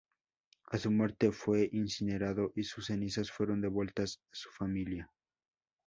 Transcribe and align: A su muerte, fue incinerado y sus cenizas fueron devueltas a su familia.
A 0.71 0.79
su 0.79 0.89
muerte, 0.89 1.31
fue 1.31 1.69
incinerado 1.71 2.53
y 2.55 2.63
sus 2.63 2.87
cenizas 2.87 3.29
fueron 3.31 3.61
devueltas 3.61 4.19
a 4.33 4.35
su 4.35 4.49
familia. 4.49 5.11